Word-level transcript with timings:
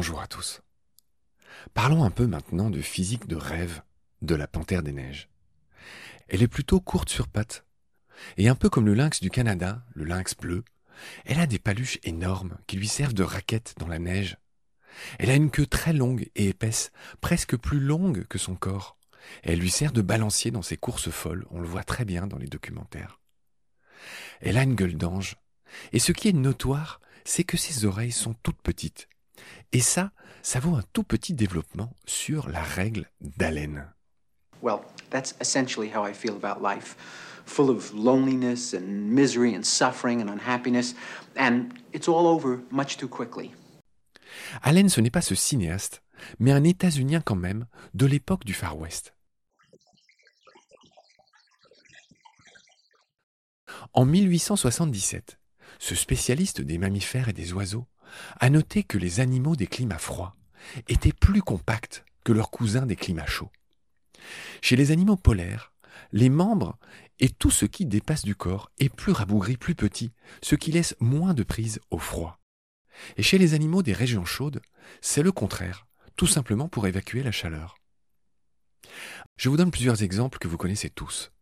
Bonjour 0.00 0.22
à 0.22 0.26
tous. 0.26 0.62
Parlons 1.74 2.04
un 2.04 2.10
peu 2.10 2.26
maintenant 2.26 2.70
de 2.70 2.80
physique 2.80 3.26
de 3.26 3.36
rêve 3.36 3.82
de 4.22 4.34
la 4.34 4.46
panthère 4.46 4.82
des 4.82 4.92
neiges. 4.92 5.28
Elle 6.28 6.42
est 6.42 6.48
plutôt 6.48 6.80
courte 6.80 7.10
sur 7.10 7.28
pattes. 7.28 7.66
Et 8.38 8.48
un 8.48 8.54
peu 8.54 8.70
comme 8.70 8.86
le 8.86 8.94
lynx 8.94 9.20
du 9.20 9.28
Canada, 9.28 9.84
le 9.92 10.04
lynx 10.04 10.34
bleu, 10.34 10.64
elle 11.26 11.38
a 11.38 11.46
des 11.46 11.58
paluches 11.58 11.98
énormes 12.02 12.56
qui 12.66 12.78
lui 12.78 12.88
servent 12.88 13.12
de 13.12 13.22
raquettes 13.22 13.74
dans 13.76 13.88
la 13.88 13.98
neige. 13.98 14.38
Elle 15.18 15.28
a 15.28 15.34
une 15.34 15.50
queue 15.50 15.66
très 15.66 15.92
longue 15.92 16.30
et 16.34 16.48
épaisse, 16.48 16.92
presque 17.20 17.58
plus 17.58 17.80
longue 17.80 18.24
que 18.26 18.38
son 18.38 18.56
corps. 18.56 18.96
elle 19.42 19.58
lui 19.58 19.70
sert 19.70 19.92
de 19.92 20.00
balancier 20.00 20.50
dans 20.50 20.62
ses 20.62 20.78
courses 20.78 21.10
folles, 21.10 21.44
on 21.50 21.60
le 21.60 21.68
voit 21.68 21.84
très 21.84 22.06
bien 22.06 22.26
dans 22.26 22.38
les 22.38 22.48
documentaires. 22.48 23.20
Elle 24.40 24.56
a 24.56 24.62
une 24.62 24.76
gueule 24.76 24.96
d'ange, 24.96 25.36
et 25.92 25.98
ce 25.98 26.12
qui 26.12 26.28
est 26.28 26.32
notoire, 26.32 27.02
c'est 27.26 27.44
que 27.44 27.58
ses 27.58 27.84
oreilles 27.84 28.12
sont 28.12 28.32
toutes 28.42 28.62
petites. 28.62 29.06
Et 29.72 29.80
ça, 29.80 30.10
ça 30.42 30.60
vaut 30.60 30.74
un 30.74 30.82
tout 30.92 31.04
petit 31.04 31.34
développement 31.34 31.92
sur 32.06 32.48
la 32.48 32.62
règle 32.62 33.06
d'Allen. 33.20 33.86
Well, 34.62 34.80
that's 35.10 35.34
essentially 35.40 35.88
how 35.88 36.06
I 36.06 36.12
feel 36.12 36.34
about 36.34 36.62
life. 36.62 36.96
Full 37.46 37.70
of 37.70 37.92
loneliness 37.94 38.74
and 38.74 39.10
misery 39.12 39.56
and 39.56 39.62
suffering 39.64 40.20
and 40.20 40.28
unhappiness, 40.30 40.94
and 41.36 41.70
it's 41.92 42.08
all 42.08 42.26
over 42.26 42.60
much 42.70 42.96
too 42.96 43.08
quickly. 43.08 43.52
Allen, 44.62 44.88
ce 44.88 45.00
n'est 45.00 45.10
pas 45.10 45.22
ce 45.22 45.34
cinéaste, 45.34 46.02
mais 46.38 46.52
un 46.52 46.62
États-Unien 46.62 47.20
quand 47.20 47.36
même, 47.36 47.66
de 47.94 48.06
l'époque 48.06 48.44
du 48.44 48.54
Far 48.54 48.78
West. 48.78 49.14
En 53.92 54.04
1877, 54.04 55.39
ce 55.80 55.94
spécialiste 55.94 56.60
des 56.60 56.78
mammifères 56.78 57.30
et 57.30 57.32
des 57.32 57.52
oiseaux 57.54 57.88
a 58.38 58.50
noté 58.50 58.84
que 58.84 58.98
les 58.98 59.18
animaux 59.18 59.56
des 59.56 59.66
climats 59.66 59.98
froids 59.98 60.36
étaient 60.88 61.12
plus 61.12 61.42
compacts 61.42 62.04
que 62.22 62.32
leurs 62.32 62.50
cousins 62.50 62.86
des 62.86 62.96
climats 62.96 63.26
chauds. 63.26 63.50
Chez 64.60 64.76
les 64.76 64.90
animaux 64.92 65.16
polaires, 65.16 65.72
les 66.12 66.28
membres 66.28 66.78
et 67.18 67.30
tout 67.30 67.50
ce 67.50 67.64
qui 67.64 67.86
dépasse 67.86 68.22
du 68.22 68.34
corps 68.34 68.70
est 68.78 68.90
plus 68.90 69.12
rabougri, 69.12 69.56
plus 69.56 69.74
petit, 69.74 70.12
ce 70.42 70.54
qui 70.54 70.70
laisse 70.70 70.94
moins 71.00 71.32
de 71.32 71.42
prise 71.42 71.80
au 71.90 71.98
froid. 71.98 72.38
Et 73.16 73.22
chez 73.22 73.38
les 73.38 73.54
animaux 73.54 73.82
des 73.82 73.94
régions 73.94 74.26
chaudes, 74.26 74.60
c'est 75.00 75.22
le 75.22 75.32
contraire, 75.32 75.86
tout 76.14 76.26
simplement 76.26 76.68
pour 76.68 76.86
évacuer 76.86 77.22
la 77.22 77.32
chaleur. 77.32 77.76
Je 79.38 79.48
vous 79.48 79.56
donne 79.56 79.70
plusieurs 79.70 80.02
exemples 80.02 80.38
que 80.38 80.48
vous 80.48 80.58
connaissez 80.58 80.90
tous. 80.90 81.32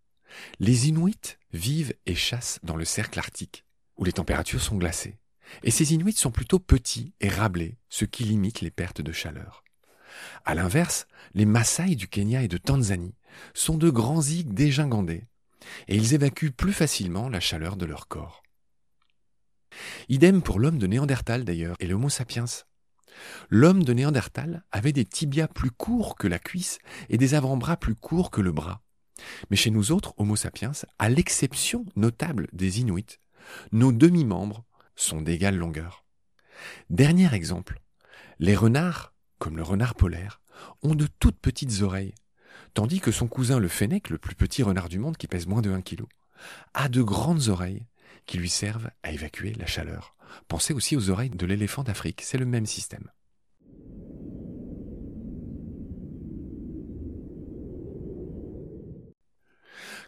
Les 0.60 0.88
Inuits 0.88 1.38
vivent 1.52 1.94
et 2.06 2.14
chassent 2.14 2.60
dans 2.62 2.76
le 2.76 2.84
cercle 2.84 3.18
arctique, 3.18 3.64
où 3.98 4.04
les 4.04 4.12
températures 4.12 4.62
sont 4.62 4.76
glacées. 4.76 5.18
Et 5.62 5.70
ces 5.70 5.94
Inuits 5.94 6.12
sont 6.12 6.30
plutôt 6.30 6.58
petits 6.58 7.14
et 7.20 7.28
rablés, 7.28 7.78
ce 7.88 8.04
qui 8.04 8.24
limite 8.24 8.60
les 8.60 8.70
pertes 8.70 9.00
de 9.00 9.12
chaleur. 9.12 9.64
À 10.44 10.54
l'inverse, 10.54 11.06
les 11.34 11.44
Maasai 11.44 11.94
du 11.94 12.08
Kenya 12.08 12.42
et 12.42 12.48
de 12.48 12.58
Tanzanie 12.58 13.14
sont 13.54 13.76
de 13.76 13.90
grands 13.90 14.20
zigs 14.20 14.52
dégingandés, 14.52 15.26
et 15.88 15.96
ils 15.96 16.14
évacuent 16.14 16.52
plus 16.52 16.72
facilement 16.72 17.28
la 17.28 17.40
chaleur 17.40 17.76
de 17.76 17.86
leur 17.86 18.08
corps. 18.08 18.42
Idem 20.08 20.42
pour 20.42 20.58
l'homme 20.58 20.78
de 20.78 20.86
Néandertal 20.86 21.44
d'ailleurs 21.44 21.76
et 21.80 21.86
l'Homo 21.86 22.08
sapiens. 22.08 22.46
L'homme 23.50 23.84
de 23.84 23.92
Néandertal 23.92 24.64
avait 24.70 24.92
des 24.92 25.04
tibias 25.04 25.48
plus 25.48 25.70
courts 25.70 26.16
que 26.16 26.28
la 26.28 26.38
cuisse 26.38 26.78
et 27.08 27.18
des 27.18 27.34
avant-bras 27.34 27.76
plus 27.76 27.94
courts 27.94 28.30
que 28.30 28.40
le 28.40 28.52
bras. 28.52 28.82
Mais 29.50 29.56
chez 29.56 29.70
nous 29.70 29.92
autres, 29.92 30.14
Homo 30.16 30.36
sapiens, 30.36 30.72
à 30.98 31.08
l'exception 31.08 31.84
notable 31.96 32.48
des 32.52 32.80
Inuits, 32.80 33.18
nos 33.72 33.92
demi-membres 33.92 34.64
sont 34.96 35.20
d'égale 35.20 35.56
longueur. 35.56 36.04
Dernier 36.90 37.32
exemple, 37.34 37.80
les 38.38 38.56
renards, 38.56 39.14
comme 39.38 39.56
le 39.56 39.62
renard 39.62 39.94
polaire, 39.94 40.40
ont 40.82 40.94
de 40.94 41.06
toutes 41.20 41.38
petites 41.38 41.82
oreilles, 41.82 42.14
tandis 42.74 43.00
que 43.00 43.12
son 43.12 43.28
cousin 43.28 43.58
le 43.58 43.68
fennec, 43.68 44.10
le 44.10 44.18
plus 44.18 44.34
petit 44.34 44.62
renard 44.62 44.88
du 44.88 44.98
monde 44.98 45.16
qui 45.16 45.28
pèse 45.28 45.46
moins 45.46 45.62
de 45.62 45.70
1 45.70 45.82
kg, 45.82 46.04
a 46.74 46.88
de 46.88 47.02
grandes 47.02 47.48
oreilles 47.48 47.86
qui 48.26 48.38
lui 48.38 48.50
servent 48.50 48.90
à 49.02 49.12
évacuer 49.12 49.54
la 49.54 49.66
chaleur. 49.66 50.14
Pensez 50.48 50.74
aussi 50.74 50.96
aux 50.96 51.10
oreilles 51.10 51.30
de 51.30 51.46
l'éléphant 51.46 51.82
d'Afrique, 51.82 52.22
c'est 52.22 52.38
le 52.38 52.46
même 52.46 52.66
système. 52.66 53.10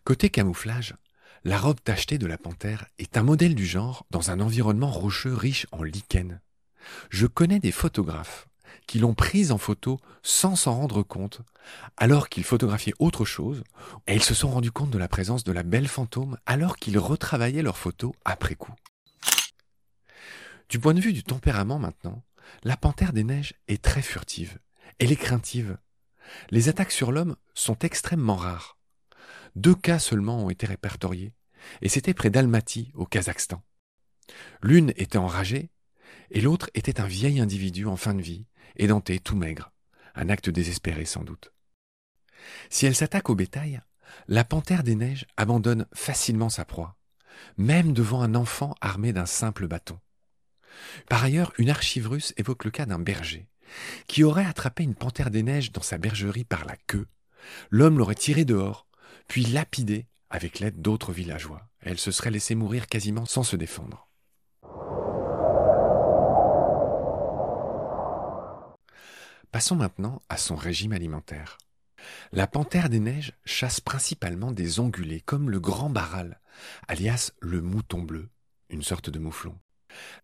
Côté 0.04 0.30
camouflage, 0.30 0.94
la 1.44 1.58
robe 1.58 1.80
tachetée 1.82 2.18
de 2.18 2.26
la 2.26 2.36
panthère 2.36 2.86
est 2.98 3.16
un 3.16 3.22
modèle 3.22 3.54
du 3.54 3.64
genre 3.64 4.04
dans 4.10 4.30
un 4.30 4.40
environnement 4.40 4.90
rocheux 4.90 5.34
riche 5.34 5.66
en 5.72 5.82
lichen. 5.82 6.40
Je 7.08 7.26
connais 7.26 7.60
des 7.60 7.72
photographes 7.72 8.48
qui 8.86 8.98
l'ont 8.98 9.14
prise 9.14 9.52
en 9.52 9.58
photo 9.58 10.00
sans 10.22 10.56
s'en 10.56 10.74
rendre 10.74 11.02
compte, 11.02 11.42
alors 11.96 12.28
qu'ils 12.28 12.44
photographiaient 12.44 12.94
autre 12.98 13.24
chose, 13.24 13.62
et 14.06 14.14
ils 14.14 14.22
se 14.22 14.34
sont 14.34 14.50
rendus 14.50 14.72
compte 14.72 14.90
de 14.90 14.98
la 14.98 15.08
présence 15.08 15.44
de 15.44 15.52
la 15.52 15.62
belle 15.62 15.88
fantôme 15.88 16.36
alors 16.44 16.76
qu'ils 16.76 16.98
retravaillaient 16.98 17.62
leurs 17.62 17.78
photos 17.78 18.12
après 18.24 18.54
coup. 18.54 18.74
Du 20.68 20.78
point 20.78 20.94
de 20.94 21.00
vue 21.00 21.12
du 21.12 21.22
tempérament 21.22 21.78
maintenant, 21.78 22.22
la 22.64 22.76
panthère 22.76 23.12
des 23.12 23.24
neiges 23.24 23.54
est 23.68 23.82
très 23.82 24.02
furtive. 24.02 24.58
Elle 24.98 25.12
est 25.12 25.16
craintive. 25.16 25.78
Les 26.50 26.68
attaques 26.68 26.92
sur 26.92 27.12
l'homme 27.12 27.36
sont 27.54 27.78
extrêmement 27.78 28.36
rares. 28.36 28.76
Deux 29.56 29.74
cas 29.74 29.98
seulement 29.98 30.44
ont 30.44 30.50
été 30.50 30.66
répertoriés, 30.66 31.32
et 31.82 31.88
c'était 31.88 32.14
près 32.14 32.30
d'Almaty, 32.30 32.92
au 32.94 33.06
Kazakhstan. 33.06 33.62
L'une 34.62 34.90
était 34.96 35.18
enragée, 35.18 35.70
et 36.30 36.40
l'autre 36.40 36.70
était 36.74 37.00
un 37.00 37.06
vieil 37.06 37.40
individu 37.40 37.86
en 37.86 37.96
fin 37.96 38.14
de 38.14 38.22
vie, 38.22 38.46
édenté, 38.76 39.18
tout 39.18 39.36
maigre, 39.36 39.72
un 40.14 40.28
acte 40.28 40.50
désespéré 40.50 41.04
sans 41.04 41.24
doute. 41.24 41.52
Si 42.70 42.86
elle 42.86 42.94
s'attaque 42.94 43.30
au 43.30 43.34
bétail, 43.34 43.80
la 44.28 44.44
panthère 44.44 44.82
des 44.82 44.94
neiges 44.94 45.26
abandonne 45.36 45.86
facilement 45.92 46.48
sa 46.48 46.64
proie, 46.64 46.96
même 47.56 47.92
devant 47.92 48.22
un 48.22 48.34
enfant 48.34 48.74
armé 48.80 49.12
d'un 49.12 49.26
simple 49.26 49.66
bâton. 49.66 49.98
Par 51.08 51.22
ailleurs, 51.22 51.52
une 51.58 51.70
archive 51.70 52.08
russe 52.08 52.32
évoque 52.36 52.64
le 52.64 52.70
cas 52.70 52.86
d'un 52.86 52.98
berger 52.98 53.48
qui 54.08 54.24
aurait 54.24 54.46
attrapé 54.46 54.82
une 54.82 54.94
panthère 54.94 55.30
des 55.30 55.42
neiges 55.42 55.72
dans 55.72 55.82
sa 55.82 55.98
bergerie 55.98 56.44
par 56.44 56.64
la 56.64 56.76
queue. 56.88 57.06
L'homme 57.70 57.98
l'aurait 57.98 58.14
tirée 58.14 58.44
dehors 58.44 58.86
puis 59.28 59.44
lapidée 59.44 60.06
avec 60.28 60.60
l'aide 60.60 60.80
d'autres 60.80 61.12
villageois. 61.12 61.68
Elle 61.80 61.98
se 61.98 62.10
serait 62.10 62.30
laissée 62.30 62.54
mourir 62.54 62.86
quasiment 62.86 63.26
sans 63.26 63.42
se 63.42 63.56
défendre. 63.56 64.08
Passons 69.50 69.74
maintenant 69.74 70.22
à 70.28 70.36
son 70.36 70.54
régime 70.54 70.92
alimentaire. 70.92 71.58
La 72.32 72.46
panthère 72.46 72.88
des 72.88 73.00
neiges 73.00 73.32
chasse 73.44 73.80
principalement 73.80 74.52
des 74.52 74.80
ongulés 74.80 75.20
comme 75.20 75.50
le 75.50 75.60
grand 75.60 75.90
baral, 75.90 76.40
alias 76.88 77.32
le 77.40 77.60
mouton 77.60 78.02
bleu, 78.02 78.30
une 78.68 78.82
sorte 78.82 79.10
de 79.10 79.18
mouflon. 79.18 79.58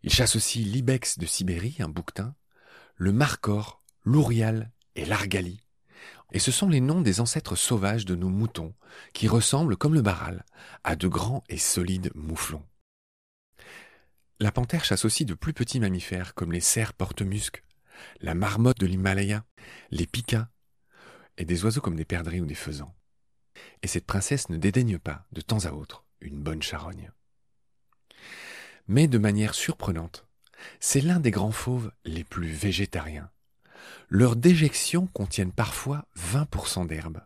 Il 0.02 0.12
chasse 0.12 0.36
aussi 0.36 0.60
l'ibex 0.60 1.18
de 1.18 1.26
Sibérie, 1.26 1.76
un 1.80 1.88
bouquetin, 1.88 2.34
le 2.94 3.12
marcor, 3.12 3.82
l'ourial 4.04 4.70
et 4.94 5.04
l'argali, 5.04 5.65
et 6.32 6.38
ce 6.38 6.50
sont 6.50 6.68
les 6.68 6.80
noms 6.80 7.00
des 7.00 7.20
ancêtres 7.20 7.56
sauvages 7.56 8.04
de 8.04 8.14
nos 8.14 8.28
moutons, 8.28 8.74
qui 9.12 9.28
ressemblent, 9.28 9.76
comme 9.76 9.94
le 9.94 10.02
baral, 10.02 10.44
à 10.84 10.96
de 10.96 11.08
grands 11.08 11.44
et 11.48 11.58
solides 11.58 12.10
mouflons. 12.14 12.64
La 14.38 14.52
panthère 14.52 14.84
chasse 14.84 15.04
aussi 15.04 15.24
de 15.24 15.34
plus 15.34 15.54
petits 15.54 15.80
mammifères, 15.80 16.34
comme 16.34 16.52
les 16.52 16.60
cerfs 16.60 16.92
porte-musques, 16.92 17.62
la 18.20 18.34
marmotte 18.34 18.80
de 18.80 18.86
l'Himalaya, 18.86 19.44
les 19.90 20.06
pikas, 20.06 20.48
et 21.38 21.44
des 21.44 21.64
oiseaux 21.64 21.80
comme 21.80 21.96
des 21.96 22.04
perdrix 22.04 22.40
ou 22.40 22.46
des 22.46 22.54
faisans. 22.54 22.94
Et 23.82 23.86
cette 23.86 24.06
princesse 24.06 24.48
ne 24.48 24.56
dédaigne 24.56 24.98
pas, 24.98 25.26
de 25.32 25.40
temps 25.40 25.64
à 25.64 25.72
autre, 25.72 26.04
une 26.20 26.42
bonne 26.42 26.62
charogne. 26.62 27.10
Mais 28.88 29.08
de 29.08 29.18
manière 29.18 29.54
surprenante, 29.54 30.26
c'est 30.80 31.00
l'un 31.00 31.20
des 31.20 31.30
grands 31.30 31.52
fauves 31.52 31.92
les 32.04 32.24
plus 32.24 32.48
végétariens, 32.48 33.30
leurs 34.08 34.36
déjections 34.36 35.06
contiennent 35.08 35.52
parfois 35.52 36.06
20% 36.16 36.86
d'herbe. 36.86 37.20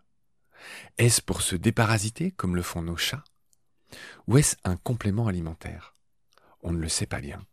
Est-ce 0.99 1.23
pour 1.23 1.43
se 1.43 1.57
déparasiter 1.57 2.33
comme 2.33 2.57
le 2.57 2.63
font 2.63 2.83
nos 2.83 2.97
chats? 2.97 3.25
Ou 4.27 4.39
est-ce 4.39 4.57
un 4.65 4.77
complément 4.77 5.27
alimentaire? 5.27 5.97
On 6.63 6.73
ne 6.73 6.79
le 6.79 6.89
sait 6.89 7.07
pas 7.07 7.21
bien. 7.21 7.45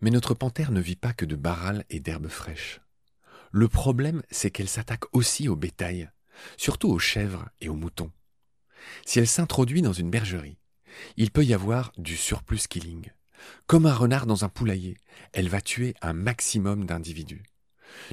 Mais 0.00 0.10
notre 0.10 0.34
panthère 0.34 0.70
ne 0.70 0.80
vit 0.80 0.96
pas 0.96 1.12
que 1.12 1.24
de 1.24 1.36
baral 1.36 1.84
et 1.90 2.00
d'herbes 2.00 2.28
fraîches. 2.28 2.80
Le 3.52 3.68
problème, 3.68 4.22
c'est 4.30 4.50
qu'elle 4.50 4.68
s'attaque 4.68 5.04
aussi 5.14 5.48
au 5.48 5.56
bétail, 5.56 6.10
surtout 6.56 6.88
aux 6.88 6.98
chèvres 6.98 7.48
et 7.60 7.68
aux 7.68 7.76
moutons. 7.76 8.10
Si 9.06 9.18
elle 9.18 9.28
s'introduit 9.28 9.82
dans 9.82 9.92
une 9.92 10.10
bergerie, 10.10 10.58
il 11.16 11.30
peut 11.30 11.44
y 11.44 11.54
avoir 11.54 11.92
du 11.96 12.16
surplus 12.16 12.66
killing. 12.68 13.10
Comme 13.66 13.86
un 13.86 13.94
renard 13.94 14.26
dans 14.26 14.44
un 14.44 14.48
poulailler, 14.48 14.96
elle 15.32 15.48
va 15.48 15.60
tuer 15.60 15.94
un 16.02 16.12
maximum 16.12 16.84
d'individus. 16.84 17.42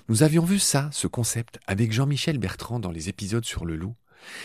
Nous 0.10 0.24
avions 0.24 0.44
vu 0.44 0.60
ça, 0.60 0.90
ce 0.92 1.08
concept, 1.08 1.60
avec 1.68 1.92
Jean-Michel 1.92 2.38
Bertrand 2.38 2.80
dans 2.80 2.92
les 2.92 3.10
épisodes 3.10 3.46
sur 3.46 3.66
le 3.66 3.76
loup, 3.76 3.96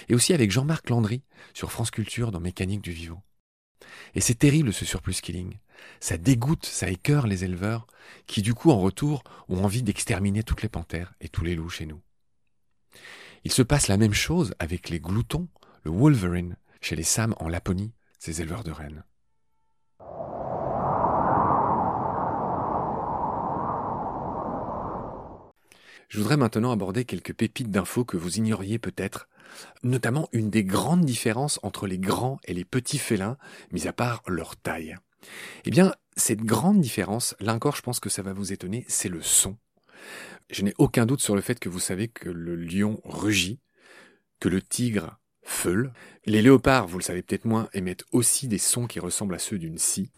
et 0.09 0.15
aussi 0.15 0.33
avec 0.33 0.51
Jean-Marc 0.51 0.89
Landry 0.91 1.23
sur 1.55 1.71
France 1.71 1.91
Culture 1.91 2.33
dans 2.33 2.41
Mécanique 2.41 2.83
du 2.83 2.93
vivant. 2.93 3.23
Et 4.15 4.21
c'est 4.21 4.35
terrible 4.35 4.73
ce 4.73 4.85
surplus 4.85 5.21
killing. 5.21 5.59
Ça 6.01 6.17
dégoûte, 6.17 6.65
ça 6.65 6.89
écœure 6.89 7.27
les 7.27 7.45
éleveurs, 7.45 7.87
qui 8.27 8.43
du 8.43 8.55
coup 8.55 8.71
en 8.71 8.81
retour 8.81 9.23
ont 9.49 9.63
envie 9.63 9.83
d'exterminer 9.83 10.43
toutes 10.43 10.63
les 10.63 10.69
panthères 10.69 11.15
et 11.21 11.29
tous 11.29 11.45
les 11.45 11.55
loups 11.55 11.69
chez 11.69 11.87
nous. 11.87 12.01
Il 13.45 13.53
se 13.53 13.63
passe 13.63 13.89
la 13.89 13.97
même 13.97 14.15
chose 14.15 14.55
avec 14.59 14.89
les 14.89 15.01
gloutons, 15.01 15.49
le 15.83 15.91
wolverine, 15.91 16.57
chez 16.81 16.97
les 16.97 17.03
Sam 17.03 17.35
en 17.39 17.49
Laponie, 17.49 17.93
ces 18.19 18.41
éleveurs 18.41 18.65
de 18.65 18.73
rennes. 18.73 19.05
Je 26.09 26.19
voudrais 26.19 26.37
maintenant 26.37 26.73
aborder 26.73 27.05
quelques 27.05 27.35
pépites 27.35 27.71
d'infos 27.71 28.05
que 28.05 28.17
vous 28.17 28.39
ignoriez 28.39 28.79
peut-être, 28.79 29.29
notamment 29.83 30.29
une 30.33 30.51
des 30.51 30.65
grandes 30.65 31.05
différences 31.05 31.59
entre 31.63 31.87
les 31.87 31.99
grands 31.99 32.39
et 32.45 32.55
les 32.55 32.65
petits 32.65 32.99
félins, 32.99 33.37
mis 33.73 33.87
à 33.87 33.93
part 33.93 34.23
leur 34.27 34.57
taille. 34.57 34.97
Eh 35.65 35.71
bien, 35.71 35.95
cette 36.17 36.43
grande 36.43 36.81
différence, 36.81 37.35
là 37.41 37.55
encore 37.55 37.77
je 37.77 37.83
pense 37.83 38.01
que 38.01 38.11
ça 38.11 38.23
va 38.23 38.33
vous 38.33 38.53
étonner, 38.53 38.85
c'est 38.89 39.09
le 39.09 39.23
son. 39.23 39.57
Je 40.51 40.63
n'ai 40.63 40.75
aucun 40.79 41.07
doute 41.07 41.21
sur 41.21 41.35
le 41.35 41.41
fait 41.41 41.59
que 41.59 41.69
vous 41.69 41.81
savez 41.81 42.09
que 42.09 42.29
le 42.29 42.55
lion 42.55 43.01
rugit, 43.05 43.59
que 44.39 44.49
le 44.49 44.63
tigre 44.63 45.19
feule. 45.43 45.93
Les 46.25 46.43
léopards, 46.43 46.87
vous 46.87 46.99
le 46.99 47.05
savez 47.05 47.23
peut-être 47.23 47.47
moins, 47.47 47.69
émettent 47.73 48.05
aussi 48.13 48.47
des 48.47 48.59
sons 48.59 48.87
qui 48.87 49.01
ressemblent 49.01 49.35
à 49.35 49.41
ceux 49.41 49.59
d'une 49.59 49.79
scie. 49.79 50.11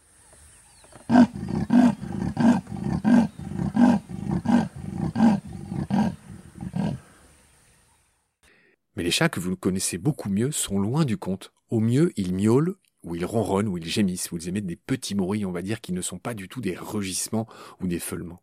Mais 8.99 9.05
les 9.05 9.11
chats 9.11 9.29
que 9.29 9.39
vous 9.39 9.55
connaissez 9.55 9.97
beaucoup 9.97 10.27
mieux 10.27 10.51
sont 10.51 10.77
loin 10.77 11.05
du 11.05 11.15
compte. 11.15 11.53
Au 11.69 11.79
mieux, 11.79 12.11
ils 12.17 12.33
miaulent, 12.33 12.75
ou 13.01 13.15
ils 13.15 13.23
ronronnent, 13.23 13.69
ou 13.69 13.77
ils 13.77 13.87
gémissent, 13.87 14.29
ou 14.33 14.35
ils 14.35 14.49
émettent 14.49 14.65
des 14.65 14.75
petits 14.75 15.15
bruits, 15.15 15.45
on 15.45 15.53
va 15.53 15.61
dire, 15.61 15.79
qui 15.79 15.93
ne 15.93 16.01
sont 16.01 16.19
pas 16.19 16.33
du 16.33 16.49
tout 16.49 16.59
des 16.59 16.75
rugissements 16.75 17.47
ou 17.79 17.87
des 17.87 17.99
feulements. 17.99 18.41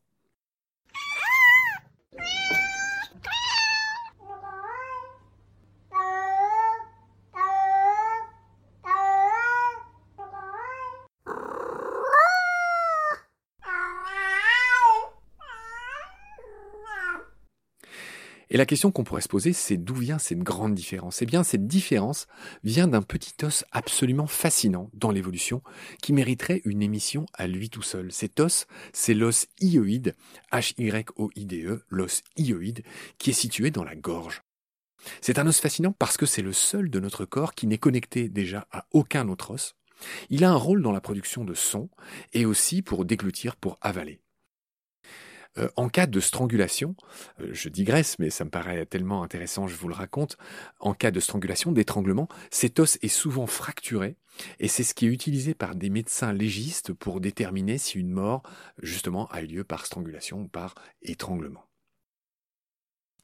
Et 18.48 18.56
la 18.56 18.66
question 18.66 18.92
qu'on 18.92 19.02
pourrait 19.02 19.22
se 19.22 19.28
poser, 19.28 19.52
c'est 19.52 19.76
d'où 19.76 19.94
vient 19.94 20.18
cette 20.18 20.38
grande 20.38 20.74
différence? 20.74 21.20
Eh 21.20 21.26
bien, 21.26 21.42
cette 21.42 21.66
différence 21.66 22.28
vient 22.62 22.86
d'un 22.86 23.02
petit 23.02 23.34
os 23.44 23.64
absolument 23.72 24.28
fascinant 24.28 24.88
dans 24.94 25.10
l'évolution 25.10 25.62
qui 26.00 26.12
mériterait 26.12 26.62
une 26.64 26.80
émission 26.80 27.26
à 27.34 27.48
lui 27.48 27.70
tout 27.70 27.82
seul. 27.82 28.12
Cet 28.12 28.38
os, 28.38 28.66
c'est 28.92 29.14
l'os 29.14 29.46
hyoïde, 29.60 30.14
H-Y-O-I-D-E, 30.52 31.84
l'os 31.88 32.22
hyoïde, 32.36 32.84
qui 33.18 33.30
est 33.30 33.32
situé 33.32 33.72
dans 33.72 33.84
la 33.84 33.96
gorge. 33.96 34.42
C'est 35.20 35.40
un 35.40 35.46
os 35.46 35.58
fascinant 35.58 35.92
parce 35.92 36.16
que 36.16 36.26
c'est 36.26 36.42
le 36.42 36.52
seul 36.52 36.88
de 36.88 37.00
notre 37.00 37.24
corps 37.24 37.54
qui 37.54 37.66
n'est 37.66 37.78
connecté 37.78 38.28
déjà 38.28 38.68
à 38.70 38.86
aucun 38.92 39.28
autre 39.28 39.52
os. 39.52 39.74
Il 40.30 40.44
a 40.44 40.50
un 40.50 40.56
rôle 40.56 40.82
dans 40.82 40.92
la 40.92 41.00
production 41.00 41.44
de 41.44 41.54
sons 41.54 41.88
et 42.32 42.44
aussi 42.44 42.82
pour 42.82 43.04
déglutir, 43.04 43.56
pour 43.56 43.78
avaler. 43.80 44.20
Euh, 45.58 45.68
en 45.76 45.88
cas 45.88 46.06
de 46.06 46.20
strangulation, 46.20 46.94
euh, 47.40 47.48
je 47.52 47.68
digresse, 47.68 48.18
mais 48.18 48.30
ça 48.30 48.44
me 48.44 48.50
paraît 48.50 48.86
tellement 48.86 49.22
intéressant, 49.22 49.66
je 49.66 49.76
vous 49.76 49.88
le 49.88 49.94
raconte, 49.94 50.36
en 50.80 50.94
cas 50.94 51.10
de 51.10 51.20
strangulation, 51.20 51.72
d'étranglement, 51.72 52.28
cet 52.50 52.78
os 52.80 52.98
est 53.02 53.08
souvent 53.08 53.46
fracturé, 53.46 54.16
et 54.60 54.68
c'est 54.68 54.82
ce 54.82 54.94
qui 54.94 55.06
est 55.06 55.10
utilisé 55.10 55.54
par 55.54 55.74
des 55.74 55.90
médecins 55.90 56.32
légistes 56.32 56.92
pour 56.92 57.20
déterminer 57.20 57.78
si 57.78 57.98
une 57.98 58.10
mort, 58.10 58.42
justement, 58.82 59.26
a 59.28 59.42
eu 59.42 59.46
lieu 59.46 59.64
par 59.64 59.86
strangulation 59.86 60.42
ou 60.42 60.48
par 60.48 60.74
étranglement. 61.02 61.65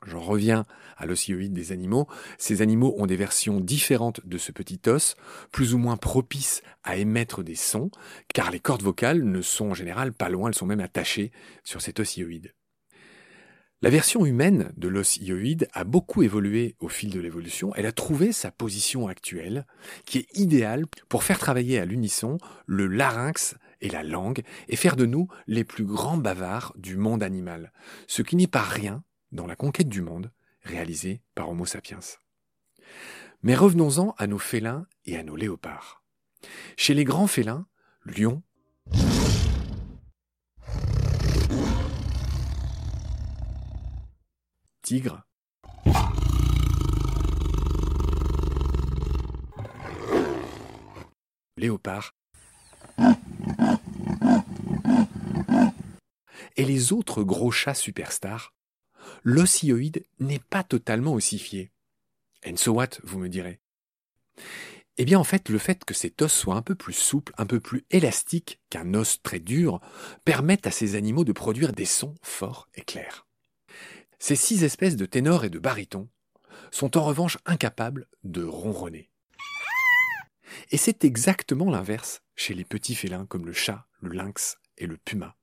J'en 0.05 0.21
reviens 0.21 0.67
à 0.97 1.07
l'osioïde 1.07 1.53
des 1.53 1.73
animaux. 1.73 2.09
Ces 2.39 2.61
animaux 2.61 2.95
ont 2.99 3.07
des 3.07 3.17
versions 3.17 3.61
différentes 3.61 4.21
de 4.27 4.39
ce 4.39 4.53
petit 4.53 4.81
os, 4.87 5.15
plus 5.53 5.75
ou 5.75 5.79
moins 5.79 5.97
propices 5.97 6.63
à 6.83 6.97
émettre 6.97 7.43
des 7.43 7.55
sons, 7.55 7.91
car 8.35 8.51
les 8.51 8.61
cordes 8.61 8.83
vocales 8.83 9.23
ne 9.23 9.43
sont 9.43 9.71
en 9.71 9.75
général 9.75 10.13
pas 10.13 10.29
loin, 10.29 10.49
elles 10.49 10.55
sont 10.55 10.67
même 10.67 10.81
attachées 10.81 11.31
sur 11.63 11.81
cet 11.81 12.01
osioïde. 12.01 12.53
La 13.81 13.91
version 13.91 14.25
humaine 14.25 14.73
de 14.77 14.87
l'os 14.87 15.19
a 15.73 15.83
beaucoup 15.83 16.23
évolué 16.23 16.77
au 16.79 16.89
fil 16.89 17.11
de 17.11 17.19
l'évolution. 17.19 17.75
Elle 17.75 17.87
a 17.87 17.91
trouvé 17.91 18.31
sa 18.31 18.53
position 18.53 19.09
actuelle, 19.09 19.67
qui 20.05 20.19
est 20.19 20.39
idéale 20.39 20.87
pour 21.09 21.25
faire 21.25 21.41
travailler 21.41 21.81
à 21.81 21.85
l'unisson 21.85 22.39
le 22.67 22.87
larynx 22.87 23.57
et 23.81 23.89
la 23.89 24.05
langue, 24.05 24.43
et 24.69 24.77
faire 24.77 24.95
de 24.95 25.05
nous 25.05 25.27
les 25.49 25.65
plus 25.65 25.85
grands 25.85 26.17
bavards 26.17 26.73
du 26.77 26.97
monde 26.97 27.25
animal. 27.25 27.73
Ce 28.07 28.23
qui 28.23 28.37
n'est 28.37 28.47
pas 28.47 28.63
rien 28.63 29.03
dans 29.33 29.47
la 29.47 29.57
conquête 29.57 29.89
du 29.89 30.03
monde 30.03 30.31
réalisée 30.63 31.23
par 31.35 31.49
Homo 31.49 31.67
sapiens. 31.67 32.01
Mais 33.43 33.55
revenons-en 33.55 34.15
à 34.19 34.27
nos 34.27 34.39
félins 34.39 34.87
et 35.05 35.17
à 35.17 35.25
nos 35.25 35.37
léopards. 35.37 36.05
Chez 36.77 36.95
les 36.95 37.05
grands 37.05 37.27
félins, 37.27 37.67
lion, 38.05 38.43
tigre, 44.83 45.25
léopard, 51.57 52.15
et 56.57 56.65
les 56.65 56.93
autres 56.93 57.23
gros 57.23 57.51
chats 57.51 57.75
superstars 57.75 58.53
l'osioïde 59.23 60.05
n'est 60.21 60.39
pas 60.39 60.65
totalement 60.65 61.15
ossifié. 61.15 61.71
And 62.47 62.57
so 62.57 62.73
what, 62.73 62.89
vous 63.05 63.19
me 63.19 63.29
direz 63.29 63.61
Eh 64.99 65.05
bien 65.05 65.19
en 65.19 65.25
fait, 65.25 65.49
le 65.49 65.59
fait 65.59 65.85
que 65.85 65.95
cet 65.95 66.23
os 66.23 66.33
soit 66.33 66.57
un 66.57 66.63
peu 66.63 66.75
plus 66.75 66.93
souple, 66.93 67.33
un 67.39 67.47
peu 67.47 67.61
plus 67.61 67.85
élastique 67.91 68.61
qu'un 68.71 68.95
os 68.95 69.23
très 69.23 69.39
dur, 69.41 69.81
permet 70.25 70.67
à 70.67 70.71
ces 70.71 70.95
animaux 70.95 71.25
de 71.25 71.33
produire 71.33 71.73
des 71.73 71.85
sons 71.85 72.15
forts 72.23 72.69
et 72.75 72.83
clairs. 72.83 73.27
Ces 74.19 74.37
six 74.37 74.65
espèces 74.65 74.97
de 74.97 75.07
ténors 75.07 75.45
et 75.45 75.51
de 75.51 75.59
barytons 75.59 76.09
sont 76.71 76.97
en 76.97 77.05
revanche 77.05 77.39
incapables 77.45 78.07
de 78.25 78.45
ronronner. 78.45 79.11
Et 80.71 80.77
c'est 80.77 81.05
exactement 81.05 81.71
l'inverse 81.71 82.23
chez 82.37 82.55
les 82.55 82.65
petits 82.65 82.95
félins 82.95 83.27
comme 83.27 83.47
le 83.47 83.53
chat, 83.53 83.87
le 84.01 84.11
lynx 84.13 84.59
et 84.79 84.87
le 84.87 84.97
puma 84.97 85.37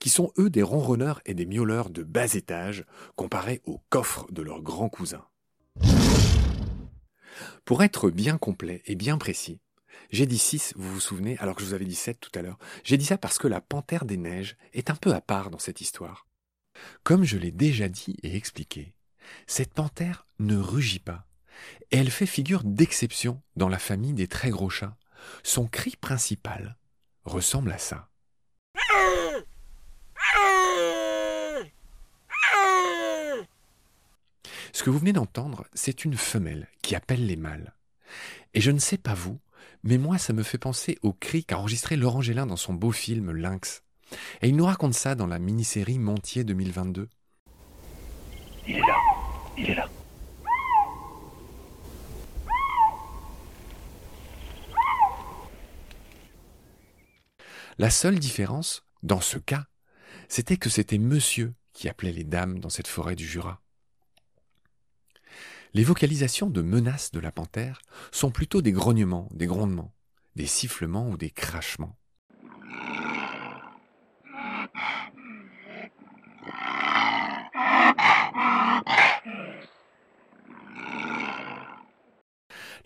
qui 0.00 0.10
sont 0.10 0.32
eux 0.38 0.50
des 0.50 0.62
ronronneurs 0.62 1.20
et 1.26 1.34
des 1.34 1.46
miauleurs 1.46 1.90
de 1.90 2.02
bas 2.02 2.34
étage 2.34 2.84
comparés 3.14 3.60
aux 3.64 3.80
coffres 3.90 4.26
de 4.32 4.42
leurs 4.42 4.62
grands 4.62 4.88
cousins. 4.88 5.26
Pour 7.64 7.84
être 7.84 8.10
bien 8.10 8.38
complet 8.38 8.82
et 8.86 8.96
bien 8.96 9.18
précis, 9.18 9.60
j'ai 10.10 10.26
dit 10.26 10.38
6, 10.38 10.74
vous 10.76 10.94
vous 10.94 11.00
souvenez, 11.00 11.38
alors 11.38 11.54
que 11.54 11.62
je 11.62 11.66
vous 11.66 11.74
avais 11.74 11.84
dit 11.84 11.94
7 11.94 12.18
tout 12.18 12.36
à 12.36 12.42
l'heure. 12.42 12.58
J'ai 12.82 12.96
dit 12.96 13.04
ça 13.04 13.18
parce 13.18 13.38
que 13.38 13.46
la 13.46 13.60
panthère 13.60 14.04
des 14.04 14.16
neiges 14.16 14.56
est 14.72 14.90
un 14.90 14.96
peu 14.96 15.14
à 15.14 15.20
part 15.20 15.50
dans 15.50 15.58
cette 15.58 15.80
histoire. 15.80 16.26
Comme 17.04 17.24
je 17.24 17.36
l'ai 17.36 17.52
déjà 17.52 17.88
dit 17.88 18.16
et 18.22 18.34
expliqué, 18.34 18.94
cette 19.46 19.74
panthère 19.74 20.26
ne 20.38 20.56
rugit 20.56 20.98
pas, 20.98 21.26
et 21.90 21.98
elle 21.98 22.10
fait 22.10 22.26
figure 22.26 22.64
d'exception 22.64 23.42
dans 23.56 23.68
la 23.68 23.78
famille 23.78 24.14
des 24.14 24.28
très 24.28 24.50
gros 24.50 24.70
chats. 24.70 24.96
Son 25.42 25.66
cri 25.66 25.94
principal 25.96 26.78
ressemble 27.24 27.70
à 27.72 27.78
ça. 27.78 28.09
Ce 34.80 34.84
que 34.86 34.88
vous 34.88 35.00
venez 35.00 35.12
d'entendre, 35.12 35.66
c'est 35.74 36.06
une 36.06 36.16
femelle 36.16 36.66
qui 36.80 36.94
appelle 36.94 37.26
les 37.26 37.36
mâles. 37.36 37.74
Et 38.54 38.62
je 38.62 38.70
ne 38.70 38.78
sais 38.78 38.96
pas 38.96 39.12
vous, 39.12 39.38
mais 39.82 39.98
moi 39.98 40.16
ça 40.16 40.32
me 40.32 40.42
fait 40.42 40.56
penser 40.56 40.98
au 41.02 41.12
cri 41.12 41.44
qu'a 41.44 41.58
enregistré 41.58 41.96
Laurent 41.96 42.22
Gélin 42.22 42.46
dans 42.46 42.56
son 42.56 42.72
beau 42.72 42.90
film 42.90 43.30
Lynx. 43.30 43.82
Et 44.40 44.48
il 44.48 44.56
nous 44.56 44.64
raconte 44.64 44.94
ça 44.94 45.14
dans 45.14 45.26
la 45.26 45.38
mini-série 45.38 45.98
Montier 45.98 46.44
2022. 46.44 47.10
Il 48.66 48.76
est 48.76 48.80
là, 48.80 48.96
il 49.58 49.68
est 49.68 49.74
là. 49.74 49.86
La 57.76 57.90
seule 57.90 58.18
différence, 58.18 58.82
dans 59.02 59.20
ce 59.20 59.36
cas, 59.36 59.66
c'était 60.30 60.56
que 60.56 60.70
c'était 60.70 60.96
monsieur 60.96 61.52
qui 61.74 61.86
appelait 61.90 62.12
les 62.12 62.24
dames 62.24 62.60
dans 62.60 62.70
cette 62.70 62.88
forêt 62.88 63.14
du 63.14 63.26
Jura. 63.26 63.60
Les 65.72 65.84
vocalisations 65.84 66.50
de 66.50 66.62
menaces 66.62 67.12
de 67.12 67.20
la 67.20 67.30
panthère 67.30 67.80
sont 68.10 68.32
plutôt 68.32 68.60
des 68.60 68.72
grognements, 68.72 69.28
des 69.32 69.46
grondements, 69.46 69.94
des 70.34 70.46
sifflements 70.46 71.08
ou 71.08 71.16
des 71.16 71.30
crachements. 71.30 71.96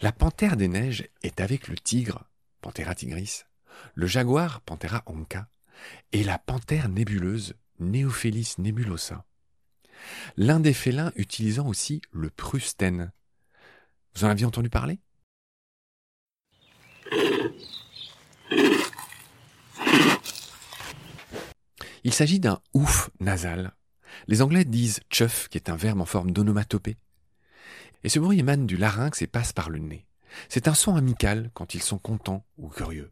La 0.00 0.12
panthère 0.12 0.58
des 0.58 0.68
neiges 0.68 1.08
est 1.22 1.40
avec 1.40 1.68
le 1.68 1.76
tigre 1.76 2.24
Panthera 2.60 2.94
tigris, 2.94 3.44
le 3.94 4.06
jaguar, 4.06 4.60
Panthera 4.60 5.02
onca, 5.06 5.48
et 6.12 6.22
la 6.22 6.38
panthère 6.38 6.90
nébuleuse, 6.90 7.54
Neophelis 7.78 8.54
nebulosa. 8.58 9.24
L'un 10.36 10.60
des 10.60 10.74
félins 10.74 11.12
utilisant 11.16 11.66
aussi 11.66 12.02
le 12.12 12.30
prustène. 12.30 13.12
Vous 14.14 14.24
en 14.24 14.28
aviez 14.28 14.46
entendu 14.46 14.70
parler? 14.70 14.98
Il 22.04 22.12
s'agit 22.12 22.38
d'un 22.38 22.60
ouf 22.74 23.10
nasal. 23.18 23.74
Les 24.28 24.42
Anglais 24.42 24.64
disent 24.64 25.00
chuff, 25.10 25.48
qui 25.48 25.58
est 25.58 25.70
un 25.70 25.76
verbe 25.76 26.00
en 26.00 26.04
forme 26.04 26.32
d'onomatopée. 26.32 26.98
Et 28.04 28.08
ce 28.08 28.18
bruit 28.18 28.38
émane 28.38 28.66
du 28.66 28.76
larynx 28.76 29.22
et 29.22 29.26
passe 29.26 29.52
par 29.52 29.70
le 29.70 29.78
nez. 29.78 30.06
C'est 30.48 30.68
un 30.68 30.74
son 30.74 30.96
amical 30.96 31.50
quand 31.54 31.74
ils 31.74 31.82
sont 31.82 31.98
contents 31.98 32.44
ou 32.58 32.68
curieux. 32.68 33.10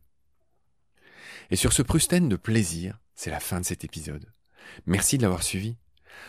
Et 1.50 1.56
sur 1.56 1.72
ce 1.72 1.82
prustène 1.82 2.28
de 2.28 2.36
plaisir, 2.36 2.98
c'est 3.14 3.30
la 3.30 3.40
fin 3.40 3.60
de 3.60 3.64
cet 3.64 3.84
épisode. 3.84 4.30
Merci 4.86 5.16
de 5.16 5.22
l'avoir 5.22 5.42
suivi. 5.42 5.76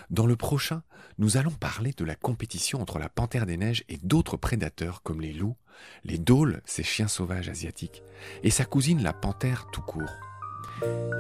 Dans 0.10 0.26
le 0.26 0.36
prochain, 0.36 0.84
nous 1.18 1.38
allons 1.38 1.52
parler 1.52 1.94
de 1.96 2.06
la 2.06 2.16
compétition 2.16 2.82
entre 2.82 3.00
la 3.00 3.10
panthère 3.10 3.46
des 3.46 3.58
neiges 3.58 3.84
et 3.90 3.98
d'autres 4.04 4.38
prédateurs 4.38 5.02
comme 5.04 5.22
les 5.22 5.34
loups, 5.34 5.58
les 6.04 6.18
dôles, 6.18 6.62
ces 6.66 6.84
chiens 6.84 7.08
sauvages 7.08 7.50
asiatiques, 7.50 8.04
et 8.44 8.50
sa 8.50 8.66
cousine 8.66 9.04
la 9.04 9.14
panthère 9.14 9.68
tout 9.72 9.82
court. 9.82 10.12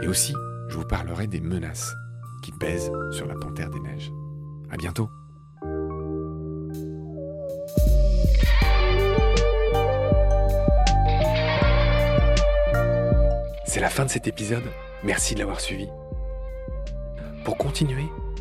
Et 0.01 0.08
aussi, 0.08 0.34
je 0.70 0.77
vous 0.77 0.88
parlerai 0.88 1.27
des 1.27 1.41
menaces 1.41 1.93
qui 2.43 2.51
pèsent 2.51 2.91
sur 3.12 3.25
la 3.25 3.36
panthère 3.36 3.70
des 3.70 3.79
neiges. 3.79 4.12
À 4.70 4.77
bientôt! 4.77 5.10
C'est 13.65 13.79
la 13.79 13.89
fin 13.89 14.05
de 14.05 14.10
cet 14.12 14.27
épisode. 14.27 14.63
Merci 15.03 15.34
de 15.34 15.39
l'avoir 15.39 15.60
suivi. 15.60 15.88
Pour 17.43 17.58
continuer, 17.58 18.05